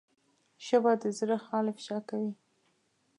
[0.65, 2.31] ژبه د زړه حال افشا کوي